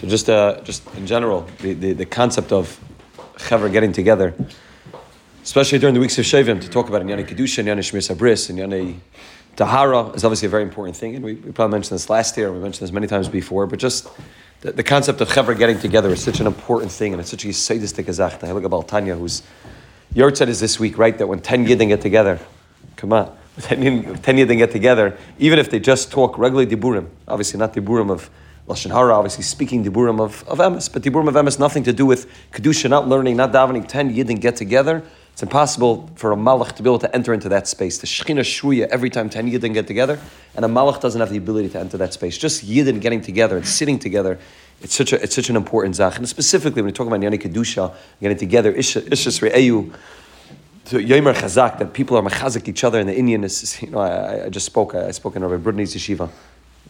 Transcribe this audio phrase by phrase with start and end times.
[0.00, 2.78] So just uh, just in general, the, the, the concept of
[3.36, 4.34] chaver getting together,
[5.42, 8.98] especially during the weeks of Shavim, to talk about Inyane Kedusha, Inyane Shmir Sabris, Inyane
[9.56, 11.16] Tahara is obviously a very important thing.
[11.16, 13.66] And we, we probably mentioned this last year, and we mentioned this many times before,
[13.66, 14.08] but just
[14.60, 17.46] the, the concept of chaver getting together is such an important thing, and it's such
[17.46, 18.44] a sadistic azach.
[18.44, 19.42] I look at Tanya, who's
[20.14, 21.16] Yortzeit is this week, right?
[21.16, 22.38] That when 10 Yidden get together,
[22.96, 27.72] come on, 10 Yidden get together, even if they just talk regularly Diburim, obviously not
[27.72, 28.28] Diburim of
[28.68, 32.04] Lashon Hara, obviously speaking Diburim of, of Emes, but Diburim of Emes, nothing to do
[32.04, 35.04] with Kedusha, not learning, not davening, 10 Yidden get together.
[35.32, 37.98] It's impossible for a Malach to be able to enter into that space.
[37.98, 40.18] The Shechina Shruya, every time 10 Yidden get together,
[40.54, 42.36] and a Malach doesn't have the ability to enter that space.
[42.38, 44.38] Just Yidden getting together and sitting together
[44.82, 46.18] it's such a it's such an important zach.
[46.18, 49.94] And specifically when you talk about Yani Kedusha, getting together, Ishas Re'eyu,
[50.86, 53.98] to Yomer Chazak, that people are mechazik each other in the Indian is, you know,
[53.98, 56.30] I, I just spoke, I spoke in Rabbi Brudney's yeshiva.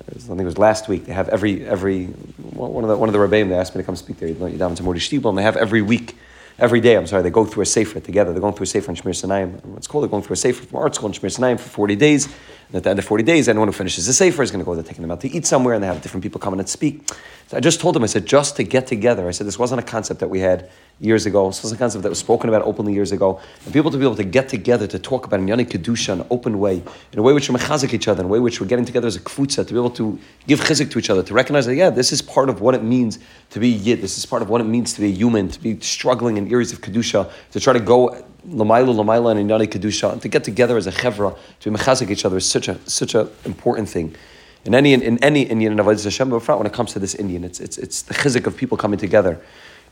[0.09, 1.06] I think it was last week.
[1.06, 3.48] They have every every one of the one of the rebbeim.
[3.48, 4.28] They asked me to come speak there.
[4.28, 6.16] You know, to Mordi Stiebel, and they have every week,
[6.58, 6.97] every day.
[6.97, 8.33] I'm sorry, they go through a sefer together.
[8.33, 9.64] They're going through a sefer in Shmir Sinayim.
[9.64, 11.97] What's called they're going through a sefer from art school in Shmir Sinayim for 40
[11.97, 12.28] days.
[12.75, 14.75] At the end of 40 days, anyone who finishes the sefer is going to go.
[14.75, 16.69] They're taking them out to eat somewhere, and they have different people come in and
[16.69, 17.08] speak.
[17.47, 19.28] So I just told them, I said, just to get together.
[19.28, 21.47] I said, this wasn't a concept that we had years ago.
[21.47, 23.41] This was a concept that was spoken about openly years ago.
[23.64, 26.27] And people to be able to get together to talk about Inyani Kedusha in an
[26.31, 28.67] open way, in a way which we're mechazik each other, in a way which we're
[28.67, 31.34] getting together as a kfutza, to be able to give chizik to each other, to
[31.34, 33.20] recognize that, yeah, this is part of what it means
[33.51, 35.61] to be yid, this is part of what it means to be a human, to
[35.61, 40.20] be struggling in areas of Kedusha, to try to go Lamailu, Lamaila, and Inyani Kedusha,
[40.20, 43.14] to get together as a chevra, to be mechazik each other is such a such
[43.14, 44.14] an important thing.
[44.64, 47.61] In any in any Indian of Hashem, but when it comes to this Indian, it's
[47.61, 49.41] it's it's the chizik of people coming together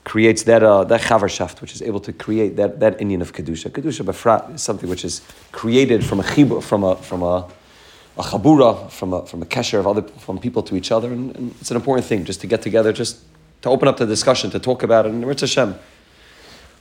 [0.05, 3.70] creates that uh, that chavarshaft, which is able to create that that Indian of kedusha.
[3.70, 7.48] Kedusha befrat is something which is created from a chibur, from a from a
[8.16, 11.34] a chabura, from a from a kesher of other from people to each other, and,
[11.36, 13.22] and, it's an important thing just to get together, just
[13.62, 15.12] to open up the discussion, to talk about it.
[15.12, 15.75] And Ritz Hashem,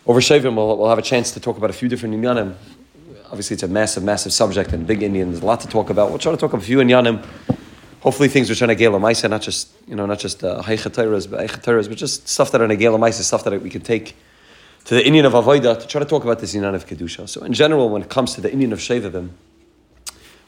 [0.05, 2.55] over Shavim, we'll, we'll have a chance to talk about a few different inyanim.
[3.25, 5.31] Obviously, it's a massive, massive subject and big Indian.
[5.31, 6.09] There's a lot to talk about.
[6.09, 7.25] We'll try to talk about a few inyanim
[8.03, 11.95] hopefully things which are to maisa, not just you know not just uh, but but
[11.95, 14.15] just stuff that are in gala maisa, stuff that we can take
[14.83, 17.27] to the Indian of avodah to try to talk about this Indian of kedusha.
[17.29, 19.29] So in general, when it comes to the Indian of Shovavim,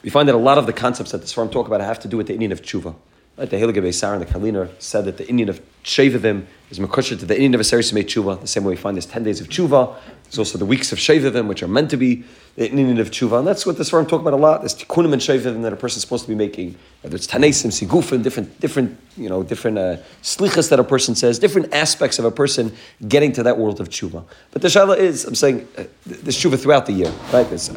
[0.04, 2.10] we find that a lot of the concepts that this farm talk about have to
[2.10, 2.94] do with the Indian of tshuva.
[3.38, 3.50] Right?
[3.50, 7.28] The Hilge Beisar and the Kaliner said that the Indian of Shovavim is Makusha to
[7.28, 9.96] the Indian of Aseris Tshuva, the same way we find there's 10 days of Tshuva.
[10.24, 12.24] There's also the weeks of Shovavim, which are meant to be
[12.56, 13.38] the Indian of Tshuva.
[13.38, 14.62] And that's what this farm talk about a lot.
[14.62, 17.70] There's Tikkunim and Shovavim that a person is supposed to be making, whether it's Tanesim,
[17.70, 22.26] Sigufim, different, different, you know, different uh, slichas that a person says, different aspects of
[22.26, 22.76] a person
[23.08, 24.24] getting to that world of Tshuva.
[24.50, 27.48] But the Shaila is, I'm saying, uh, there's Tshuva throughout the year, right?
[27.48, 27.70] There's,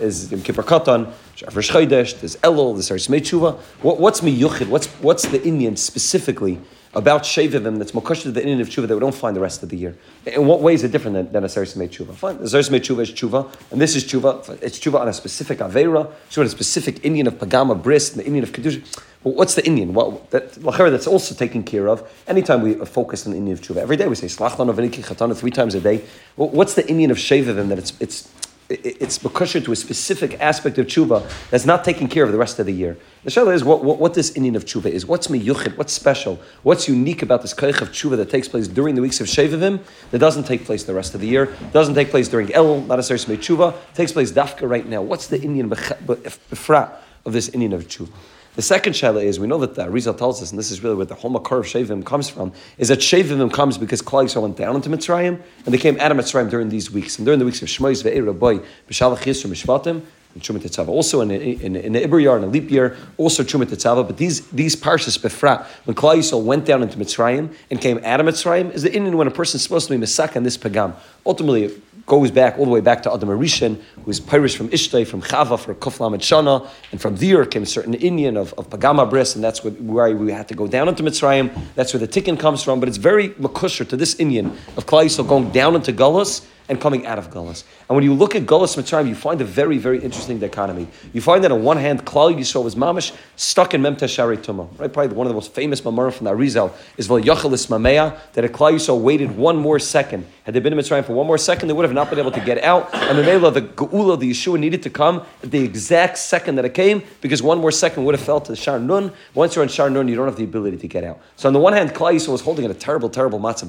[0.00, 1.12] is Yom Kippur Katan,
[1.52, 3.58] Rosh Chodesh, there's Elul, there's Arismei Tshuva.
[3.82, 4.68] What, what's Miyuchid?
[4.68, 6.60] What's, what's the Indian specifically
[6.94, 9.62] about Shovavim that's Mokosh to the Indian of Tshuva that we don't find the rest
[9.62, 9.96] of the year?
[10.26, 12.14] In what way is it different than, than a Sarismei Tshuva?
[12.14, 14.58] Fine, the Sarismei Tshuva is Tshuva, and this is Tshuva.
[14.62, 18.20] It's Tshuva on a specific Aveira, Tshuva on a specific Indian of Pagama, Bris, and
[18.20, 18.82] the Indian of Kedusha.
[19.24, 19.94] Well, what's the Indian?
[19.94, 22.08] Well, that, that's also taken care of.
[22.28, 25.36] Anytime we focus on the Indian of Tshuva, every day we say Slachlan of Chatana
[25.36, 26.04] three times a day.
[26.36, 28.32] Well, what's the Indian of Shovavim that it's, it's
[28.70, 32.58] it's makosher to a specific aspect of tshuva that's not taken care of the rest
[32.58, 32.98] of the year.
[33.24, 35.06] The shayla is what, what, what, this Indian of tshuva is.
[35.06, 35.78] What's miyuchid?
[35.78, 36.38] What's special?
[36.62, 39.80] What's unique about this kaich of tshuva that takes place during the weeks of Shovavim
[40.10, 41.46] that doesn't take place the rest of the year?
[41.72, 43.74] Doesn't take place during El, not necessarily tshuva.
[43.94, 45.00] Takes place dafka right now.
[45.00, 46.92] What's the Indian befra
[47.24, 48.10] of this Indian of tshuva?
[48.58, 50.96] The second shaila is we know that the Arizal tells us, and this is really
[50.96, 54.42] where the whole makar of Shavim comes from, is that Shavim comes because Klal Yisrael
[54.42, 57.18] went down into Mitzrayim and they came out of Mitzrayim during these weeks.
[57.18, 58.58] And during the weeks of Shmois Ve'er Boy,
[58.88, 60.02] B'Shalach Yisro Mishpatim,
[60.34, 60.88] and Chumat Tetzava.
[60.88, 64.04] Also in, in, the Iber year, in a leap year, also Chumat Tetzava.
[64.04, 68.18] But these these parshas befrat, when Klal Yisrael went down into Mitzrayim and came out
[68.18, 70.58] of Mitzrayim, is the Indian when a person is supposed to be Mesak and this
[70.58, 70.94] Pagam.
[71.24, 75.06] Ultimately, goes back all the way back to Adam Arishan, who is Pirish from Ishtay,
[75.06, 79.08] from Chava for and Shana, and from there came a certain Indian of, of Pagama
[79.08, 81.56] Bris, and that's where we had to go down into Mitzrayim.
[81.74, 84.46] That's where the tikkun comes from, but it's very makusher to this Indian
[84.76, 87.64] of Yisrael going down into Gullus and coming out of Gullus.
[87.88, 90.88] And when you look at Gullus Mitzrayim, you find a very, very interesting dichotomy.
[91.14, 94.78] You find that on one hand, Klal Yisrael was mamish stuck in Memtesh Shari Tumah.
[94.78, 98.18] Right, probably one of the most famous mamara from the Arizal is Val Yachalis Mamea,
[98.34, 100.26] that a Klal Yisrael waited one more second.
[100.44, 102.30] Had they been in Mitzrayim for one more second, they would have not been able
[102.32, 102.92] to get out.
[102.92, 106.66] And the Mela, the Geula, the Yeshua needed to come at the exact second that
[106.66, 109.12] it came, because one more second would have fell to the Shar Nun.
[109.32, 111.20] Once you're in Shar Nun, you don't have the ability to get out.
[111.36, 113.66] So on the one hand, Klal Yisrael was holding in a terrible, terrible matzah.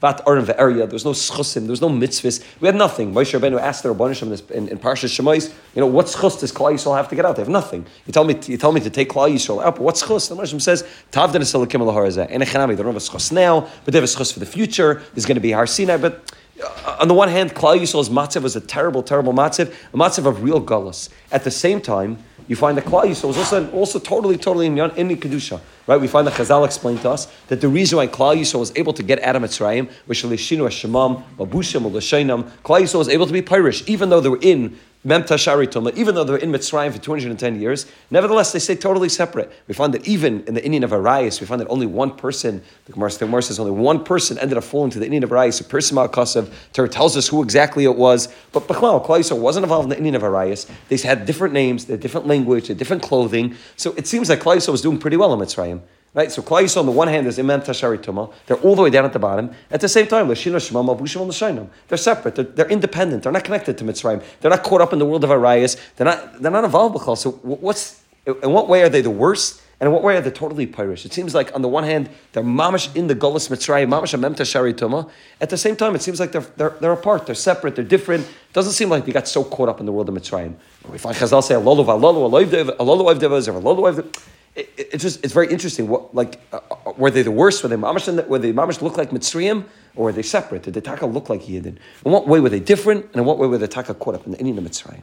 [0.00, 2.44] Vat Arim Ve'eria, there was no schusim, there was no mitzvah mitzvahs.
[2.60, 3.12] We had nothing.
[3.12, 6.72] Moshe Rabbeinu asked the Rabbanishim in, in Parshas Shemais, you know, what's schus does Klal
[6.72, 7.36] Yisrael have to get out?
[7.36, 7.86] They have nothing.
[8.06, 10.28] You tell me, you tell me to take Klal Yisrael out, but what schus?
[10.28, 10.82] The Rabbanishim says,
[11.12, 12.28] Tavdan Eselakim Alaharazah.
[12.30, 14.46] In Echanami, they don't have a schus now, but they have a schus for the
[14.46, 15.02] future.
[15.14, 18.42] There's going to be Har Sinai, but uh, on the one hand, Klal Yisrael's matzav
[18.42, 21.08] was a terrible, terrible matzav, a matzav of real gullus.
[21.32, 22.18] At the same time,
[22.50, 25.60] you find the Klal Yisrael was also, also totally, totally in, in Kedusha.
[25.86, 26.00] Right?
[26.00, 28.92] We find the Chazal explained to us that the reason why Klal Yisrael was able
[28.94, 32.50] to get out of Mitzrayim was Shalishinu Hashemam, Babushim, Lashainam.
[32.64, 35.96] Klal Yisrael was able to be Pirish, even though they were in Mem Tashari Tumah,
[35.96, 39.50] even though they were in Mitzrayim for 210 years, nevertheless they stay totally separate.
[39.66, 42.62] We find that even in the Indian of Arias, we find that only one person,
[42.84, 45.64] the Gemara, says only one person ended up falling to the Indian of Arias, a
[45.64, 46.52] person Ma'akasav.
[46.74, 48.28] Torah tells us who exactly it was.
[48.52, 50.66] But Bechlal, Klal wasn't involved in the Indian of Arias.
[50.90, 53.56] They had different names, they had different language, they had different clothing.
[53.76, 55.80] So it seems like Klal was doing pretty well in Mitzrayim.
[56.12, 56.32] Right?
[56.32, 58.32] So Klal on the one hand is Imam Tashari Tuma.
[58.46, 59.52] They're all the way down at the bottom.
[59.70, 61.68] At the same time, Lashina Shema Mabushim L'Shainim.
[61.86, 62.34] They're separate.
[62.34, 63.22] They're, they're independent.
[63.22, 64.22] They're not connected to Mitzrayim.
[64.40, 65.76] They're not caught up in the world of Arias.
[65.96, 69.62] They're not, they're not involved with So what's, in what way are they the worst?
[69.78, 71.06] And in what way are they totally Pirish?
[71.06, 74.34] It seems like on the one hand, they're mamish in the Golas Mitzrayim, mamish Amem
[74.34, 75.08] Tashari Tuma.
[75.40, 77.24] At the same time, it seems like they're, they're, they're apart.
[77.24, 77.76] They're separate.
[77.76, 78.24] They're different.
[78.24, 80.56] It doesn't seem like they got so caught up in the world of Mitzrayim.
[80.90, 84.16] We find Chazal say, Alolu Alolu Alolu Alolu Alolu Alolu
[84.54, 85.88] it, it's just it's very interesting.
[85.88, 87.62] What like uh, uh, were they the worst?
[87.62, 88.26] Were they mamish?
[88.26, 89.64] Were they mamish look like Mitzrayim,
[89.96, 90.62] or were they separate?
[90.64, 91.76] Did the taka look like Yidden?
[92.04, 93.06] In what way were they different?
[93.06, 95.02] And in what way were the taka caught up in the Indian Mitzrayim?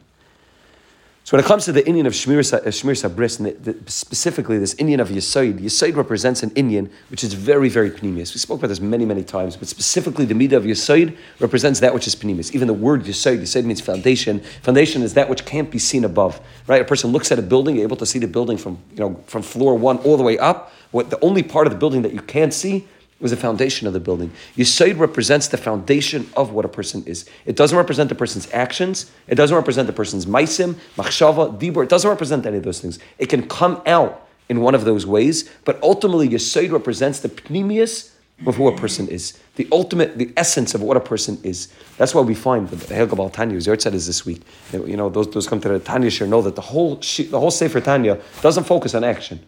[1.27, 3.91] So when it comes to the Indian of Shmir, uh, Shmir Sabris, and the, the,
[3.91, 8.33] specifically this Indian of Yisoid, Yisoid represents an Indian which is very, very pneumius.
[8.33, 11.93] We spoke about this many, many times, but specifically the Midah of Yisoid represents that
[11.93, 12.55] which is pneumius.
[12.55, 14.39] Even the word Yisoid, Yisoid means foundation.
[14.61, 16.81] Foundation is that which can't be seen above, right?
[16.81, 19.21] A person looks at a building, you're able to see the building from, you know,
[19.27, 20.71] from floor one all the way up.
[20.91, 22.87] What the only part of the building that you can't see
[23.19, 24.31] was the foundation of the building.
[24.55, 27.27] Yisoid represents the foundation of what a person is.
[27.45, 29.11] It doesn't represent the person's actions.
[29.27, 31.83] It doesn't represent the person's maisim, machshava, dibur.
[31.83, 32.99] It doesn't represent any of those things.
[33.17, 38.11] It can come out in one of those ways, but ultimately Yisoid represents the pnimius
[38.45, 39.37] of who a person is.
[39.55, 41.69] The ultimate, the essence of what a person is.
[41.97, 44.43] That's why we find the Helgabal Tanya, Zertzad is this week.
[44.71, 47.49] You know, those, those come to the Tanya share know that the whole, the whole
[47.49, 49.39] Sefer Tanya doesn't focus on action.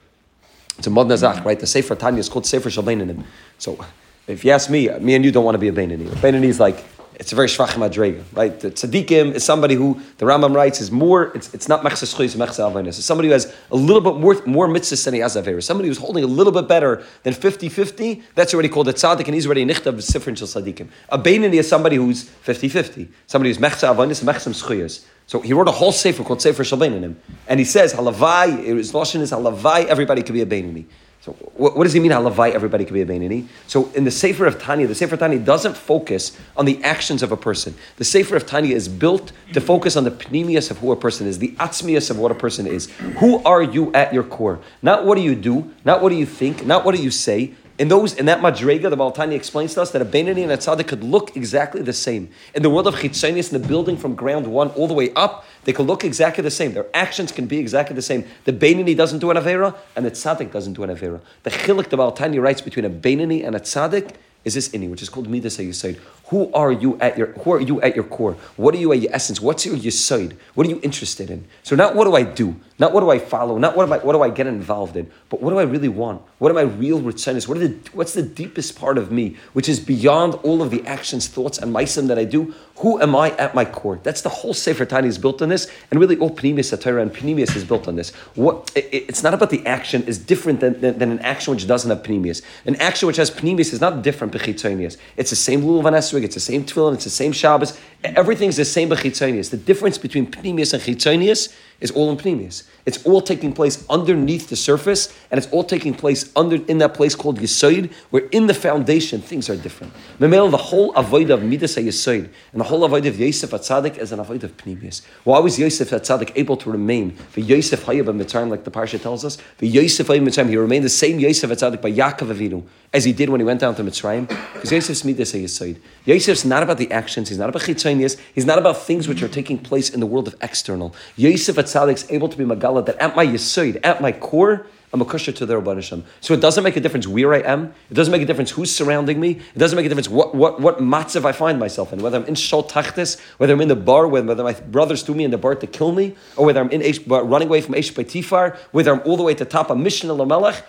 [0.79, 1.59] It's a mod nazach, right?
[1.59, 3.25] The Sefer Tanya is called Sefer Shalbeinanim.
[3.57, 3.85] So
[4.27, 6.09] if you ask me, me and you don't want to be a Bainani.
[6.09, 6.85] A Bainani is like,
[7.15, 8.57] it's a very shvachim adrega, right?
[8.57, 11.35] The tzaddikim is somebody who the Rambam writes is more.
[11.35, 12.87] It's, it's not mechzes chuyis mechzes alvanis.
[12.97, 15.63] It's somebody who has a little bit more more mitzvahs than he has averus.
[15.63, 19.35] Somebody who's holding a little bit better than 50-50, That's already called a tzaddik, and
[19.35, 20.87] he's already nichtav sifrin shel tzaddikim.
[21.09, 23.09] A beinani is somebody who's 50-50.
[23.27, 25.03] Somebody who's mechzes alvanis mechzes chuyis.
[25.29, 27.13] So he wrote a whole sefer called Sefer Shalbeinanim,
[27.47, 28.63] and he says halavai.
[28.63, 29.85] His lashon is halavai.
[29.85, 30.87] Everybody could be a beinani.
[31.21, 32.11] So what, what, does he mean?
[32.11, 33.47] Halavai, everybody could be a Beinani.
[33.67, 37.21] So in the Sefer of Tanya, the Sefer of Tanya doesn't focus on the actions
[37.21, 37.75] of a person.
[37.97, 41.27] The Sefer of Tanya is built to focus on the pneumius of who a person
[41.27, 42.89] is, the atzmius of what a person is.
[43.19, 44.61] Who are you at your core?
[44.81, 47.53] Not what do you do, not what do you think, not what do you say,
[47.79, 50.57] in those in that madrega, the Baltani explains to us that a Beinani and a
[50.57, 52.29] Tzaddik could look exactly the same.
[52.53, 55.45] In the world of Chitzonius, in the building from ground one all the way up,
[55.63, 56.73] they could look exactly the same.
[56.73, 58.25] Their actions can be exactly the same.
[58.43, 61.21] The Beinani doesn't do an Avera, and the Tzaddik doesn't do an Avera.
[61.43, 65.01] The Chilik the Baltani writes between a Beinani and a Tzaddik is this inni, which
[65.01, 65.99] is called midas yisoid.
[66.29, 68.33] Who are you at your Who are you at your core?
[68.55, 69.41] What are you at your essence?
[69.41, 70.35] What's your yisoid?
[70.53, 71.45] What are you interested in?
[71.63, 73.97] So not what do I do, not what do I follow, not what am I,
[73.97, 76.21] what do I get involved in, but what do I really want?
[76.37, 77.47] What are my real ritzanis?
[77.47, 80.85] What are the What's the deepest part of me, which is beyond all of the
[80.85, 82.53] actions, thoughts, and meisim that I do?
[82.77, 83.99] Who am I at my core?
[84.03, 87.11] That's the whole Sefer Tani is built on this, and really all Pneumius Satira and
[87.11, 88.11] Pneumius is built on this.
[88.35, 91.67] What it, it's not about the action is different than, than, than, an action which
[91.67, 92.41] doesn't have Pneumius.
[92.65, 94.35] An action which has Pneumius is not different.
[94.35, 97.79] It's the same rule of Lulav and it's the same Tefillin, it's the same Shabbos.
[98.03, 99.49] Everything's the same Bechitzonius.
[99.49, 102.63] The difference between Pneumius and Chitzonius is all in Pneumius.
[102.85, 106.93] It's all taking place underneath the surface, and it's all taking place under in that
[106.93, 109.93] place called Yisoid, where in the foundation things are different.
[110.19, 114.11] Memel, the whole avoid of Midas Yisoid, and the whole avoid of Yosef Atzadik is
[114.11, 115.01] an avoid of Pneumius.
[115.23, 117.11] Why was Yosef Atzadik able to remain?
[117.15, 120.85] For Yosef Hayab Mitzrayim, like the Parsha tells us, for Yosef Hayab Mitzrayim, he remained
[120.85, 123.83] the same Yosef Atzadik by Yaakov Avinu as he did when he went down to
[123.83, 125.77] Mitzrayim, because Yosef's Midas Yisoid.
[126.09, 129.27] Yosef's not about the actions, he's not about Chitzonius, he's not about things which are
[129.27, 130.95] taking place in the world of external.
[131.15, 135.05] Yosef Atzadik's able to be Magala that at my Yisoid, at my core, I'm a
[135.05, 137.75] kusher to the Rabban So it doesn't make a difference where I am.
[137.91, 139.33] It doesn't make a difference who's surrounding me.
[139.53, 142.01] It doesn't make a difference what what what matzav I find myself in.
[142.01, 145.25] Whether I'm in shol tachtis, whether I'm in the bar, whether my brothers threw me
[145.25, 148.57] in the bar to kill me, or whether I'm in running away from Eish Tifar,
[148.71, 150.63] whether I'm all the way to top of Mishnah Lamelech.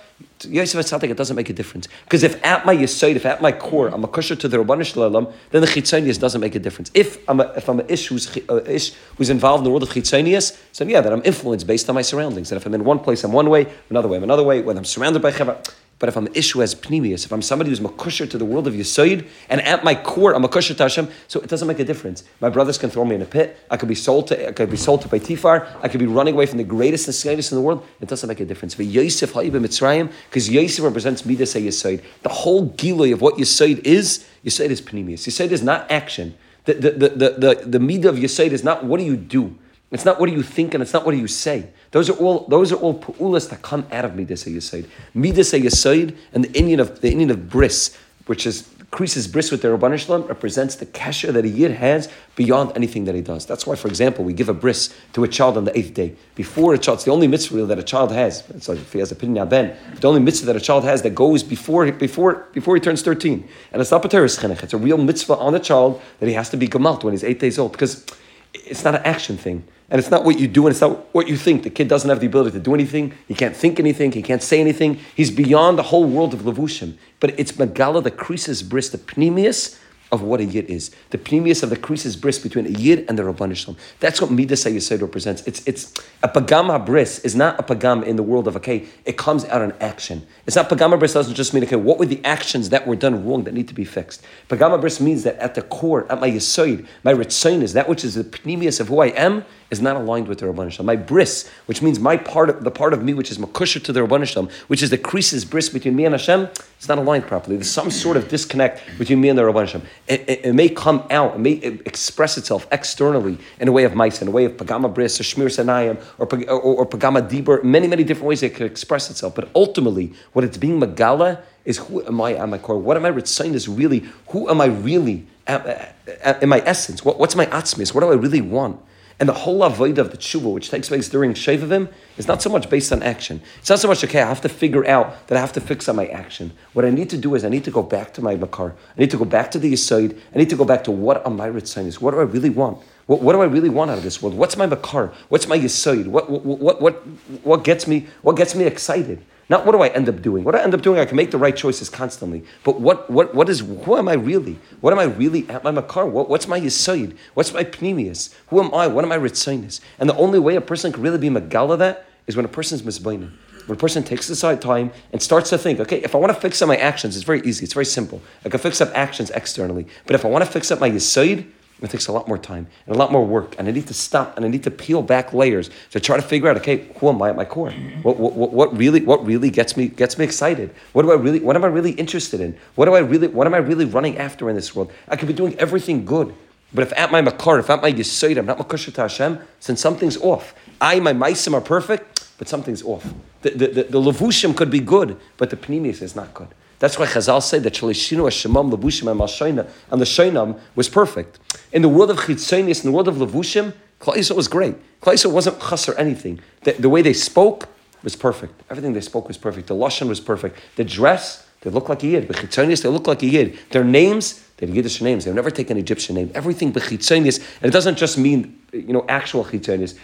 [0.48, 1.88] Yosef Atzadik, it doesn't make a difference.
[2.04, 4.84] Because if at my Yisoid, if at my core, I'm a kosher to the Rabbanu
[4.84, 6.90] Shalom, then the Chitzonius doesn't make a difference.
[6.94, 9.82] If I'm a, if I'm a ish who's, uh, ish who's involved in the world
[9.82, 12.48] of Chitzonius, so yeah, that I'm influenced based on my surroundings.
[12.48, 14.78] That if I'm in one place, I'm one way, another way, I'm another way, when
[14.78, 15.62] I'm surrounded by Cheva,
[16.00, 18.72] but if I'm issue as pnimius, if I'm somebody who's makusher to the world of
[18.72, 22.24] Yisoid, and at my core I'm makusher to Hashem, so it doesn't make a difference.
[22.40, 23.58] My brothers can throw me in a pit.
[23.70, 24.48] I could be sold to.
[24.48, 25.68] I could be sold to by Tifar.
[25.82, 27.86] I could be running away from the greatest slightest in the world.
[28.00, 28.72] It doesn't make a difference.
[28.72, 32.02] For Yosef Ha'iba Mitzrayim, because Yosef represents Midas Yisoid.
[32.22, 35.28] The whole giloy of what Yisoid is, Yisoid is pnimius.
[35.28, 36.34] Yisoid is not action.
[36.64, 39.54] The the the the, the, the midah of Yisoid is not what do you do.
[39.90, 41.68] It's not what do you think and it's not what do you say.
[41.90, 44.88] Those are all those are all pu'ulas that come out of midas yisoid.
[45.14, 49.62] Midas yisoid and the Indian of the Indian of bris, which is creases bris with
[49.62, 53.46] the Rabban Shalom, represents the kasher that a yid has beyond anything that he does.
[53.46, 56.14] That's why, for example, we give a bris to a child on the eighth day.
[56.34, 58.48] Before a child, it's the only mitzvah that a child has.
[58.50, 61.02] It's like if he has a pinyan ben, the only mitzvah that a child has
[61.02, 63.48] that goes before before before he turns thirteen.
[63.72, 64.62] And it's not a chinuch.
[64.62, 67.24] It's a real mitzvah on a child that he has to be gemalt when he's
[67.24, 68.06] eight days old because
[68.54, 69.64] it's not an action thing.
[69.90, 71.64] And it's not what you do and it's not what you think.
[71.64, 73.12] The kid doesn't have the ability to do anything.
[73.26, 74.12] He can't think anything.
[74.12, 75.00] He can't say anything.
[75.16, 76.94] He's beyond the whole world of Levushim.
[77.18, 79.78] But it's Megala that creases bris, the pneumius
[80.12, 80.90] of what a yid is.
[81.10, 83.76] The pneumius of the creases bris between a yid and the Rabban.
[84.00, 85.46] That's what Midas HaYesod represents.
[85.46, 85.92] It's, it's
[86.22, 89.62] a pagama bris is not a pagam in the world of, okay, it comes out
[89.62, 90.26] in action.
[90.46, 93.24] It's not pagama bris doesn't just mean, okay, what were the actions that were done
[93.24, 94.24] wrong that need to be fixed?
[94.48, 98.04] Pagama bris means that at the core, at my yesod, my ritzain is that which
[98.04, 100.86] is the pneumius of who I am, is not aligned with the Rabban Shalom.
[100.86, 103.92] My bris, which means my part of the part of me which is makusha to
[103.92, 107.26] the Rabban Shalom, which is the creases bris between me and Hashem, it's not aligned
[107.26, 107.56] properly.
[107.56, 109.86] There's some sort of disconnect between me and the Rabban Shalom.
[110.08, 111.52] It, it, it, may come out, it may
[111.86, 115.24] express itself externally in a way of mice, in a way of pagama bris, or
[115.24, 119.34] shmir sanayim, or, or, or pagama dibur, many, many different ways it could express itself.
[119.34, 122.78] But ultimately, what it's being magala is who am I at my core?
[122.78, 127.04] What am I saying is really, who am I really in my essence?
[127.04, 127.94] What, what's my atzmis?
[127.94, 128.80] What do I really want?
[129.20, 132.48] And the whole avoid of the tshuva, which takes place during Shovavim, is not so
[132.48, 133.42] much based on action.
[133.58, 135.90] It's not so much, okay, I have to figure out that I have to fix
[135.90, 136.52] on my action.
[136.72, 138.74] What I need to do is I need to go back to my makar.
[138.96, 140.18] I need to go back to the Yisoid.
[140.34, 142.00] I need to go back to what are my is.
[142.00, 142.82] What do I really want?
[143.04, 144.34] What, what, do I really want out of this world?
[144.38, 145.12] What's my makar?
[145.28, 146.06] What's my Yisoid?
[146.06, 146.94] What, what, what, what,
[147.42, 149.22] what, gets me, what gets me excited?
[149.50, 150.44] Not what do I end up doing?
[150.44, 151.00] What I end up doing?
[151.00, 152.44] I can make the right choices constantly.
[152.62, 154.60] But what, what, what is, who am I really?
[154.80, 156.06] What am I really at my makar?
[156.06, 157.16] What, what's my yisoid?
[157.34, 158.32] What's my pneumius?
[158.46, 158.86] Who am I?
[158.86, 159.80] What am I ritzinis?
[159.98, 162.82] And the only way a person can really be magala that is when a person's
[162.82, 163.32] misbaining.
[163.66, 166.40] When a person takes aside time and starts to think, okay, if I want to
[166.40, 168.22] fix up my actions, it's very easy, it's very simple.
[168.44, 169.88] I can fix up actions externally.
[170.06, 171.50] But if I want to fix up my yisoid,
[171.82, 173.94] it takes a lot more time and a lot more work, and I need to
[173.94, 177.08] stop and I need to peel back layers to try to figure out, okay, who
[177.08, 177.70] am I at my core?
[178.02, 180.74] What, what, what really what really gets me gets me excited?
[180.92, 182.56] What do I really what am I really interested in?
[182.74, 184.92] What do I really what am I really running after in this world?
[185.08, 186.34] I could be doing everything good,
[186.74, 189.76] but if at my makar, if at my yisoid, I'm not makusha to Hashem, then
[189.76, 190.54] something's off.
[190.80, 193.06] I my maisim are perfect, but something's off.
[193.42, 196.48] The the, the, the levushim could be good, but the pneumius is not good.
[196.80, 201.38] That's why Chazal said that Shalishinu Hashemam Levushim and Malshaina and the Shainam was perfect.
[201.72, 204.76] In the world of Chitzonis, in the world of Levushim, Klal was great.
[205.02, 206.40] Klal wasn't chasser anything.
[206.62, 207.68] The, the, way they spoke
[208.02, 208.62] was perfect.
[208.70, 209.68] Everything they spoke was perfect.
[209.68, 210.58] The Lashon was perfect.
[210.76, 212.28] The dress, they looked like a Yid.
[212.28, 213.58] Bechitzonis, they looked like a Yid.
[213.70, 215.26] Their names, they had Yiddish names.
[215.26, 216.30] They would never take an Egyptian name.
[216.34, 219.98] Everything Bechitzonis, and it doesn't just mean, you know, actual Chitzonis.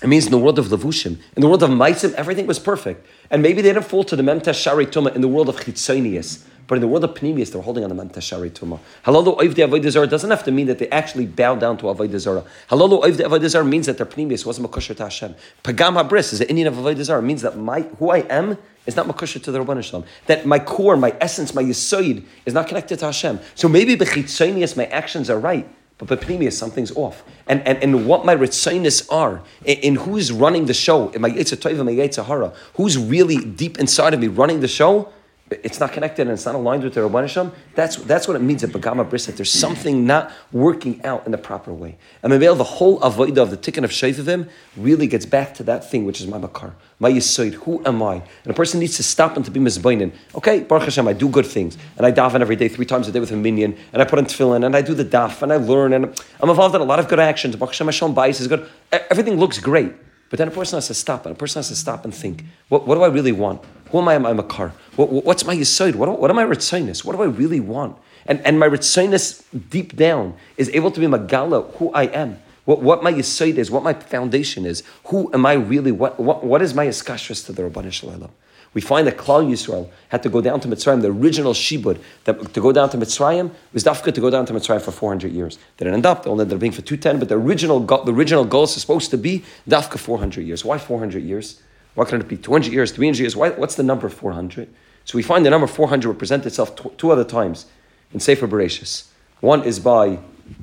[0.00, 3.04] It means in the world of Levushim, in the world of Maisim, everything was perfect.
[3.30, 6.44] And maybe they didn't fall to the Memta Shari Tuma in the world of Chitzonius,
[6.68, 8.78] but in the world of Pnimius, they're holding on the Memta Shari Tuma.
[9.04, 12.44] Halalu Oivde Avodah doesn't have to mean that they actually bow down to Avodah Zarah.
[12.70, 15.34] Halalu Oivde Avodah means that their Pnimius wasn't Makosher to Hashem.
[15.64, 19.08] Pagam Habris is the Indian of Avodah means that my, who I am is not
[19.08, 20.04] Makosher to the Rabban Shalom.
[20.26, 23.40] That my core, my essence, my Yisoid is not connected to Hashem.
[23.56, 25.68] So maybe Bechitzonius, my actions are right.
[25.98, 27.24] But Bepnimia, something's off.
[27.48, 31.30] And, and, and what my ritzainis are, in, in, who's running the show, in my
[31.30, 35.12] Yitzhak my Yitzhahara, who's really deep inside of me running the show,
[35.50, 38.62] it's not connected and it's not aligned with the Rabbanisham, that's, that's what it means
[38.64, 41.96] at Bagama Bris, that there's something not working out in the proper way.
[42.22, 45.88] And maybe the whole avodah of the tikkun of Shaithavim really gets back to that
[45.90, 48.14] thing, which is my makar, my yisoid, who am I?
[48.44, 50.12] And a person needs to stop and to be mizbainin.
[50.34, 53.12] Okay, Baruch Hashem, I do good things, and I daven every day, three times a
[53.12, 55.52] day with a minion, and I put on tefillin, and I do the daf, and
[55.52, 56.06] I learn, and
[56.40, 57.56] I'm involved in a lot of good actions.
[57.56, 58.68] Baruch Hashem, Hashem, bias is good.
[58.92, 59.92] Everything looks great.
[60.30, 62.44] But then a person has to stop, and a person has to stop and think,
[62.68, 63.62] what, what do I really want?
[63.90, 64.14] Who am I?
[64.14, 64.72] Am a car?
[64.96, 65.94] What, what's my yisoid?
[65.94, 67.04] What, what am I ritzinus?
[67.04, 67.96] What do I really want?
[68.26, 72.38] And, and my ritzinus deep down is able to be magala, who I am.
[72.64, 74.82] What, what my yisoid is, what my foundation is.
[75.06, 75.92] Who am I really?
[75.92, 78.30] What, what, what is my iskashras to the Rabbanah Shalom?
[78.74, 82.52] We find that Klal Yisrael had to go down to Mitzrayim, the original Shibud, that
[82.52, 85.56] to go down to Mitzrayim was dafka to go down to Mitzrayim for 400 years.
[85.76, 88.12] They didn't end up, they only ended up being for 210, but the original, the
[88.12, 90.64] original goal is supposed to be dafka 400 years.
[90.64, 91.62] Why 400 years?
[91.98, 93.34] Why couldn't it be 200 years, 300 years?
[93.34, 94.72] Why, what's the number 400?
[95.04, 97.66] So we find the number 400 represent itself two other times
[98.14, 99.08] in Sefer Bereshis.
[99.40, 100.20] One is by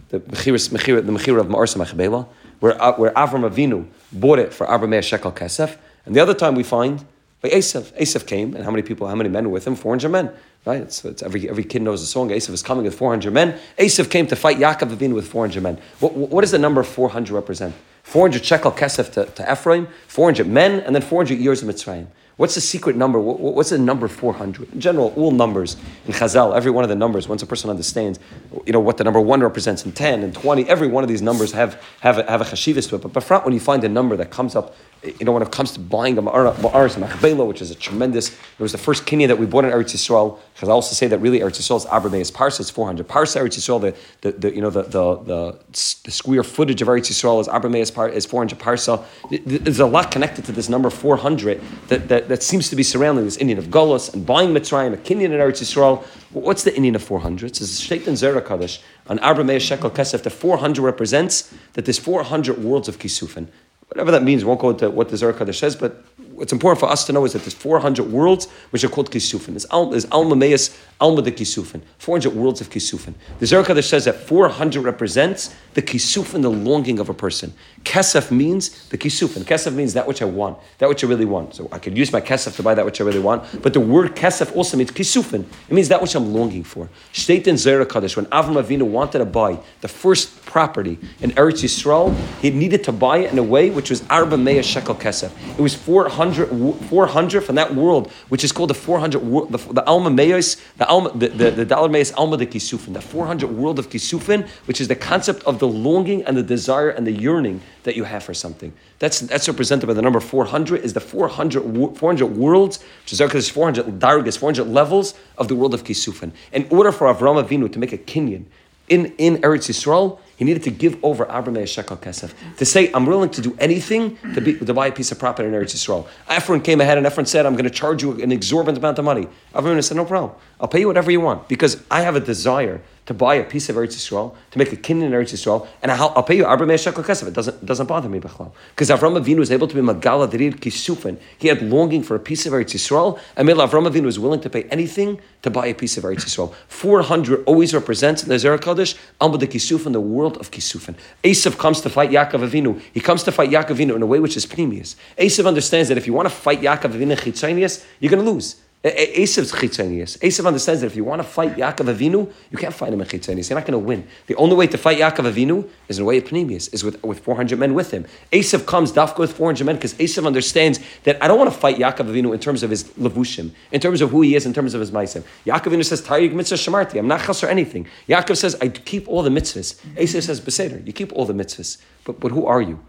[0.07, 2.25] the Mechira of Ma'arsa Mechibela,
[2.61, 5.77] where, uh, where Avram Avinu bought it for Abra Shekel Kesef.
[6.05, 7.03] And the other time we find
[7.41, 7.91] by Esav.
[7.99, 9.75] Esav came, and how many people, how many men were with him?
[9.75, 10.31] 400 men.
[10.63, 10.79] Right?
[10.83, 12.29] It's, it's every, every kid knows the song.
[12.29, 13.59] Esav is coming with 400 men.
[13.77, 15.81] Esav came to fight Yaakov Avinu with 400 men.
[15.99, 17.75] What, what does the number 400 represent?
[18.05, 22.05] 400 shekel kesef to, to Ephraim, 400 men, and then 400 years of Mitzrayim.
[22.37, 23.19] What's the secret number?
[23.19, 24.73] What's the number 400?
[24.73, 28.19] In general, all numbers in Chazal, every one of the numbers, once a person understands,
[28.65, 31.21] you know, what the number one represents in 10 and 20, every one of these
[31.23, 33.01] numbers have, have, a, have a chashivas to it.
[33.01, 35.71] But Befrat, when you find a number that comes up, you know, when it comes
[35.73, 39.37] to buying a Ma'aris Machbela, which is a tremendous, it was the first kinyan that
[39.37, 42.31] we bought in Eretz Yisrael, because I also say that really Eretz Yisrael is Abrameus
[42.31, 45.59] Parsa, it's 400 Parsa, Eretz Yisrael, the, the, the, you know, the, the, the,
[46.03, 49.03] the square footage of Eretz Yisrael is Abrameus Parsa, is 400 Parsa.
[49.45, 53.25] There's a lot connected to this number 400 that, that, that seems to be surrounding
[53.25, 56.03] this Indian of Golos and buying Mitzrayim, a kinyan in Eretz Yisrael.
[56.31, 57.51] What's the Indian of 400?
[57.51, 60.23] It's Shaitan Zera Kaddish on Abrameus Shekel Kesef.
[60.23, 63.47] The 400 represents that there's 400 worlds of Kisufin.
[63.95, 66.89] Whatever that means, we won't go into what the Zohar says, but what's important for
[66.89, 69.53] us to know is that there's 400 worlds which are called Kisufin.
[69.53, 71.81] There's, Al, there's Alma Meis, Alma de Kisufin.
[71.99, 73.13] 400 worlds of Kisufin.
[73.39, 77.53] The Zohar says that 400 represents the Kisufin, the longing of a person.
[77.85, 79.43] Kesef means the Kisufin.
[79.43, 81.53] Kesef means that which I want, that which I really want.
[81.53, 83.79] So I could use my Kesef to buy that which I really want, but the
[83.79, 85.45] word Kesef also means Kisufin.
[85.69, 86.89] It means that which I'm longing for.
[87.13, 91.63] State in Zohar Kaddish, when Avram Avinu wanted to buy the first property in Eretz
[91.63, 95.31] Yisrael, he needed to buy it in a way which was Arba Meya Shekel Kesef.
[95.57, 96.47] It was 400,
[96.89, 99.19] 400 from that world, which is called the 400,
[99.51, 103.51] the, the Alma Meyos, the Alma, the, the, the Meyos Alma de Kisufin, the 400
[103.51, 107.11] world of Kisufin, which is the concept of the longing and the desire and the
[107.11, 108.73] yearning that you have for something.
[108.99, 114.37] That's, that's represented by the number 400, is the 400, 400 worlds, there's 400 dargas,
[114.37, 116.31] 400 levels of the world of Kisufin.
[116.51, 118.45] In order for Avram Avinu to make a kinyan
[118.89, 122.33] in, in Eretz Yisrael, he needed to give over Abraham Shekel Kesef.
[122.57, 125.47] To say, I'm willing to do anything to, be, to buy a piece of property
[125.47, 126.07] in Eretz Yisrael.
[126.27, 129.05] Ephron came ahead and Ephron said, I'm going to charge you an exorbitant amount of
[129.05, 129.27] money.
[129.55, 130.33] Abraham said, no problem.
[130.59, 133.69] I'll pay you whatever you want because I have a desire to buy a piece
[133.69, 136.45] of Eretz Yisrael, to make a kinyan in Eretz Yisrael, and I'll, I'll pay you
[136.45, 137.27] Arba Shekel Kesef.
[137.27, 138.19] It doesn't, doesn't bother me.
[138.19, 141.19] Because Avram Avinu was able to be Magala Dirir Kisufin.
[141.37, 144.41] He had longing for a piece of Eretz Yisrael, and Mil Avram Avinu was willing
[144.41, 146.53] to pay anything to buy a piece of Eretz Yisrael.
[146.67, 150.95] 400 always represents in the Zerah Kaddish, Alma de Kisufin, the world of Kisufin.
[151.23, 152.81] Esav comes to fight Yaakov Avinu.
[152.93, 154.95] He comes to fight Yaakov Avinu in a way which is pneumius.
[155.17, 158.55] Esav understands that if you want to fight Yaakov Avinu chitzonius, you're going to lose.
[158.85, 160.15] Esav's chitzonius.
[160.19, 163.07] Esav understands that if you want to fight Yaakov Avinu, you can't fight him in
[163.07, 163.49] chitzonius.
[163.49, 164.07] You're not going to win.
[164.27, 167.01] The only way to fight Yaakov Avinu is in a way of pneumius, is with,
[167.03, 168.05] with 400 men with him.
[168.31, 171.77] Esav comes dafka with 400 men because Esav understands that I don't want to fight
[171.77, 174.75] Yaakov Avinu in terms of his levushim, in terms of who he is, in terms
[174.75, 175.23] of his ma'asim.
[175.47, 176.99] Yaakov Avinu says, Tayyig mitzvah shamarti.
[176.99, 177.87] I'm not chaser anything.
[178.07, 179.83] Yaakov says, I keep all the mitzvahs.
[179.95, 181.81] Esav says, Beseder, you keep all the mitzvahs.
[182.03, 182.79] But, but who are you?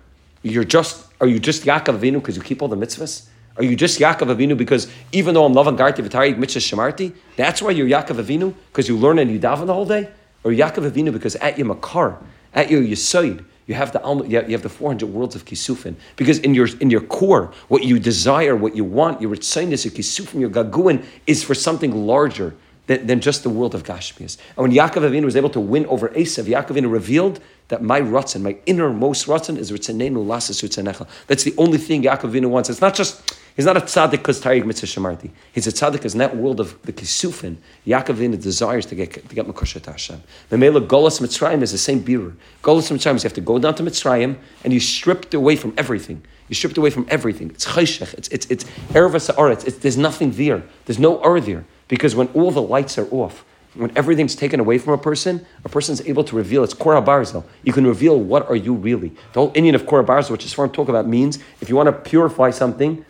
[0.43, 3.29] You're just, are you just Yaakov Avinu because you keep all the mitzvahs?
[3.59, 7.63] Are you just Yaakov Avinu because even though I'm loving Garti V'Tarik Mitzvah Shemarti, that's
[7.63, 10.11] why you're Yaakov Avinu because you learn and you daven the whole day?
[10.45, 12.19] Or Yaakov Avinu because at your Makar,
[12.53, 15.97] at your Yisoid, you have the you have the 400 worlds of Kisufin.
[16.17, 19.93] Because in your in your core, what you desire, what you want, your Ritzinus, your
[19.93, 22.55] Kisufin, your Gaguin, is for something larger
[22.87, 24.39] than, than just the world of Gashmias.
[24.57, 28.01] And when Yaakov Avinu was able to win over Esav, Yaakov Avinu revealed that my
[28.01, 32.71] Ratzin, my innermost Ratzin, is Ritzinenu Lasas That's the only thing Yaakov Avinu wants.
[32.71, 35.31] It's not just He's not a tzaddik because Tariq Mitzvah Shemarti.
[35.51, 39.15] He's a tzaddik because in that world of the Kisufin, Yaakov Avinu desires to get
[39.15, 40.23] to get Makosha to Hashem.
[40.51, 42.35] Memela Golas Mitzrayim is the same birur.
[42.63, 45.73] Golas Mitzrayim is you have to go down to Mitzrayim and you stripped away from
[45.79, 46.23] everything.
[46.49, 47.49] You stripped away from everything.
[47.49, 48.13] It's chayshech.
[48.13, 50.63] It's it's it's erva it's, it's, There's nothing there.
[50.85, 53.43] There's no ar there because when all the lights are off,
[53.73, 57.45] when everything's taken away from a person, a person's able to reveal its Korah Barzel.
[57.63, 59.11] You can reveal what are you really.
[59.33, 61.87] The whole Indian of Korah Barzel, which is far talk about, means if you want
[61.89, 63.05] to purify something,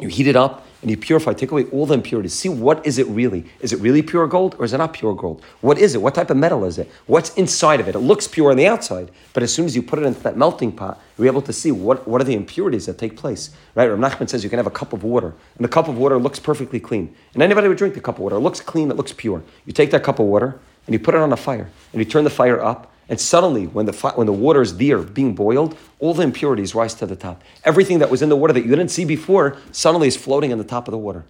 [0.00, 2.34] you heat it up and you purify, take away all the impurities.
[2.34, 3.44] See what is it really?
[3.60, 5.42] Is it really pure gold or is it not pure gold?
[5.60, 6.02] What is it?
[6.02, 6.88] What type of metal is it?
[7.06, 7.96] What's inside of it?
[7.96, 10.36] It looks pure on the outside, but as soon as you put it into that
[10.36, 13.50] melting pot, you're able to see what, what are the impurities that take place.
[13.74, 13.86] Right?
[13.86, 16.16] Rav Nachman says you can have a cup of water, and the cup of water
[16.16, 17.12] looks perfectly clean.
[17.34, 18.36] And anybody would drink the cup of water.
[18.36, 19.42] It looks clean, it looks pure.
[19.66, 22.06] You take that cup of water and you put it on a fire, and you
[22.06, 25.76] turn the fire up, and suddenly, when the, when the water is there being boiled,
[25.98, 27.42] all the impurities rise to the top.
[27.64, 30.58] Everything that was in the water that you didn't see before suddenly is floating on
[30.58, 31.24] the top of the water.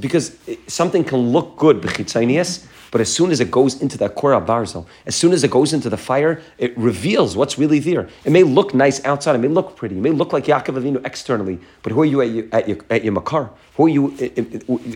[0.00, 1.80] because something can look good
[2.94, 5.72] but as soon as it goes into that Korah Barzel, as soon as it goes
[5.72, 8.08] into the fire, it reveals what's really there.
[8.24, 11.04] It may look nice outside, it may look pretty, it may look like Yaakov Avinu
[11.04, 13.50] externally, but who are you at your, at your, at your Makar?
[13.76, 14.10] Who are you?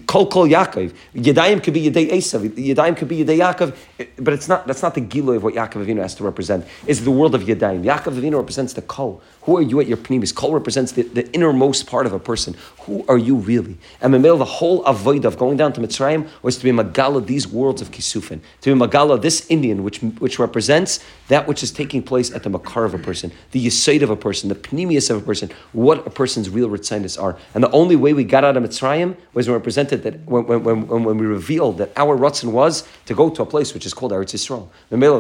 [0.06, 0.94] Kol Kol Yaakov.
[1.12, 2.48] Yadayim could be Yaday Esav.
[2.48, 3.74] Yadayim could be Yaday Yaakov,
[4.18, 4.68] but it's not.
[4.68, 6.64] That's not the Giloy of what Yaakov Avinu has to represent.
[6.87, 7.82] It's the world of Yadayim.
[7.82, 9.20] Yaakov Avinu represents the Kol.
[9.42, 10.32] Who are you at your pnimis?
[10.32, 12.54] Kol represents the, the innermost part of a person.
[12.82, 13.78] Who are you really?
[14.00, 17.48] And the the whole avoid of going down to Mitzrayim was to be Magala these
[17.48, 22.03] worlds of Kisufin, to be Magala this Indian, which which represents that which is taking
[22.03, 25.18] place at the Makar of a person, the Yisaid of a person, the Pnimius of
[25.18, 27.38] a person, what a person's real Ritzinus are.
[27.55, 30.46] And the only way we got out of Mitzrayim was when we presented that when,
[30.46, 33.87] when, when, when we revealed that our Ratzin was to go to a place which
[33.87, 34.68] is called Eretz Yisrael.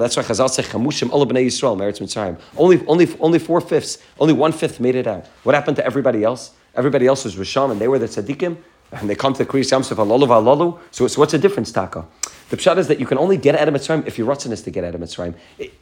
[0.00, 2.38] That's why Chazal said Chamushim Allah Bnei Yisrael, Eretz Mitzrayim.
[2.56, 5.26] Only, only, only four fifths, only one fifth made it out.
[5.42, 6.52] What happened to everybody else?
[6.74, 8.56] Everybody else was Risham and they were the tzaddikim,
[8.92, 10.78] and they come to the Kriyas Yamsuf Alalu Alalu.
[10.90, 12.06] So, so what's the difference, Taka?
[12.50, 14.62] The pshat is that you can only get out of Mitzrayim if your Ratzin is
[14.62, 15.34] to get out of Mitzrayim.